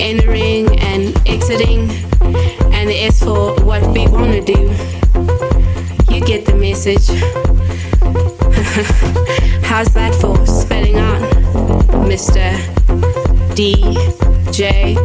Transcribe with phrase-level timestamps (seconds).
[0.00, 1.90] entering and exiting,
[2.72, 4.72] and the S for what we want to do.
[6.12, 7.06] You get the message.
[9.64, 11.22] How's that for spelling out,
[12.06, 12.52] Mr.
[13.54, 14.96] DJ?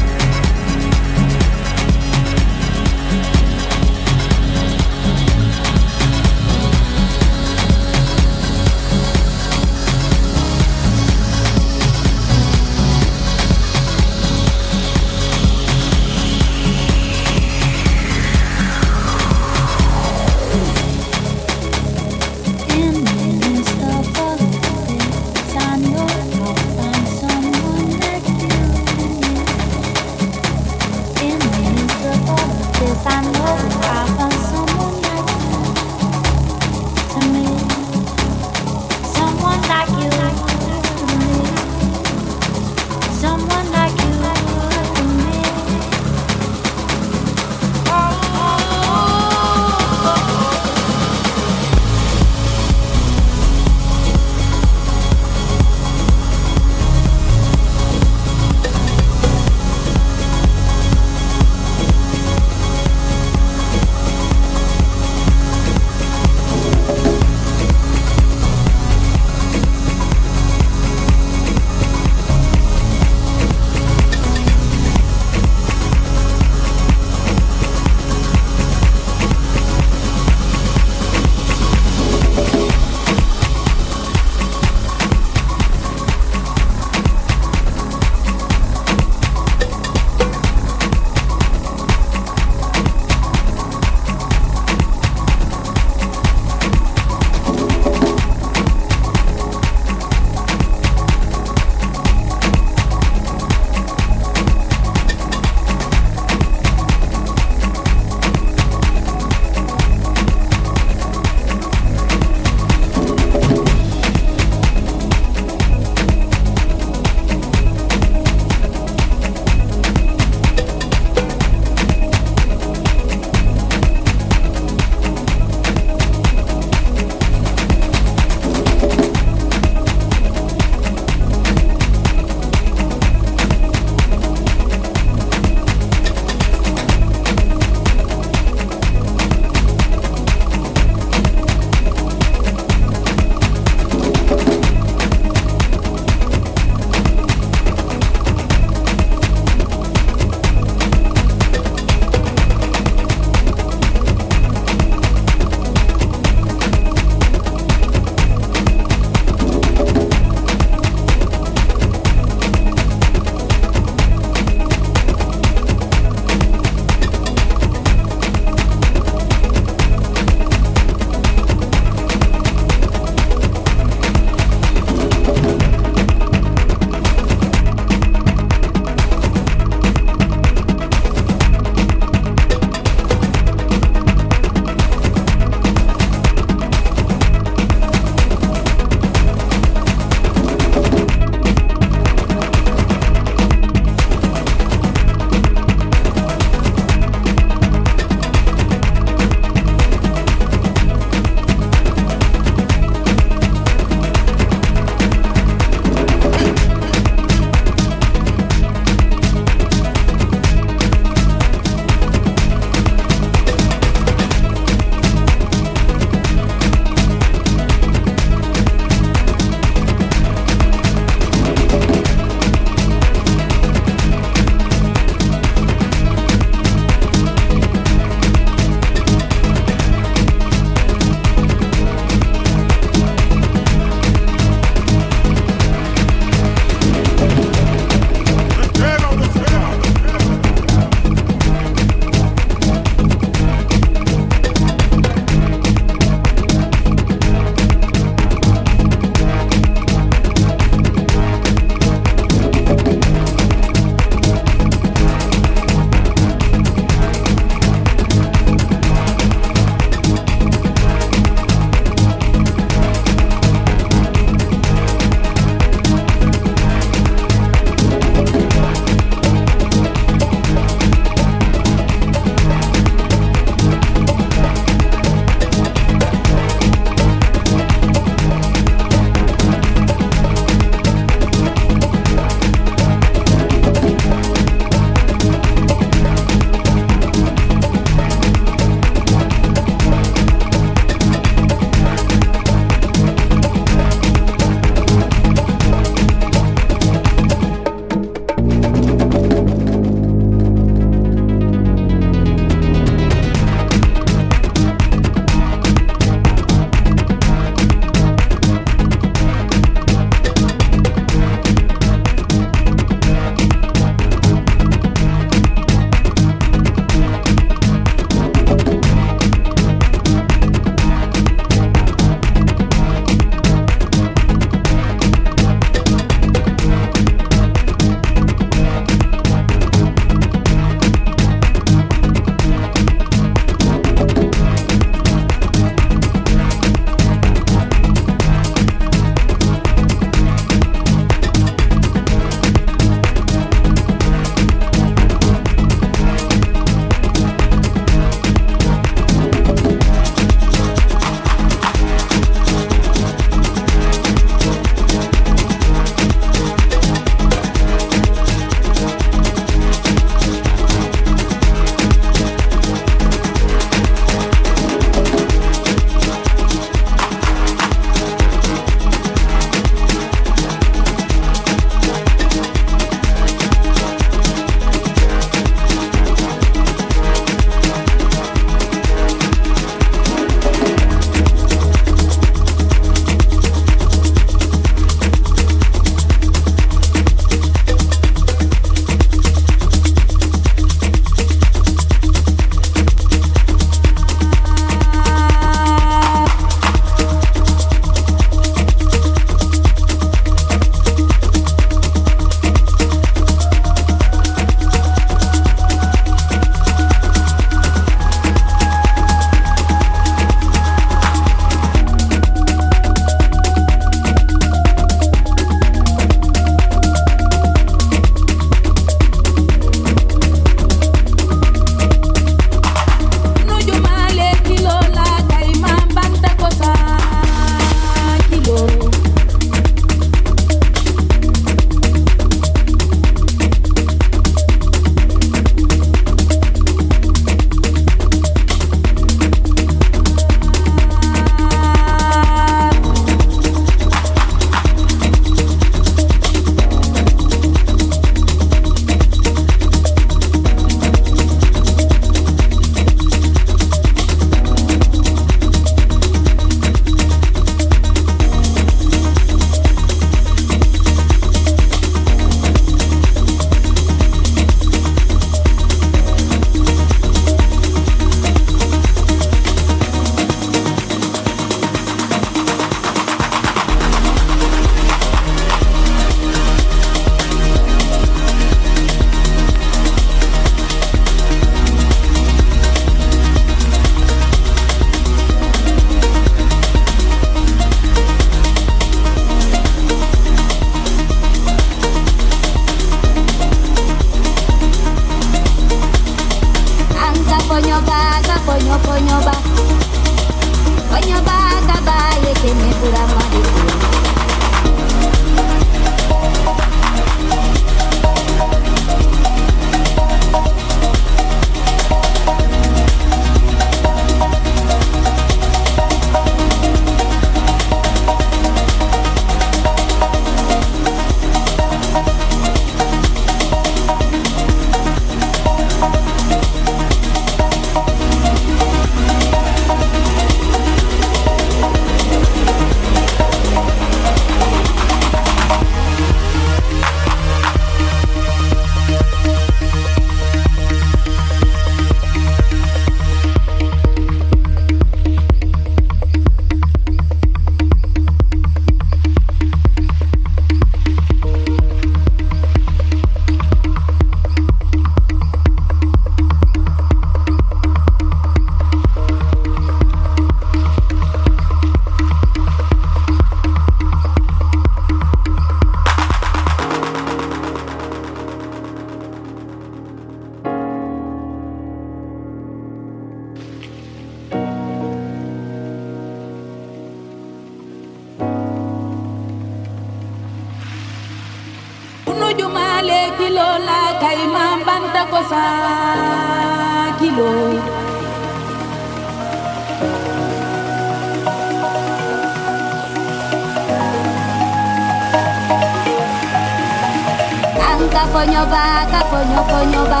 [597.88, 598.62] nka fonyoba
[598.92, 600.00] ka fonyo fonyoba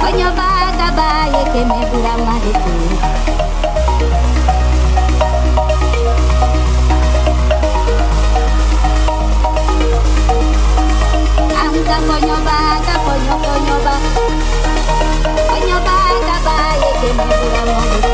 [0.00, 0.46] fonyoba
[0.78, 2.74] ka ba ye keme bula mahete
[11.62, 12.56] anka fonyoba
[12.86, 13.94] ka fonyo fonyoba
[15.48, 15.96] fonyoba
[16.26, 18.13] ka ba ye keme bula mahete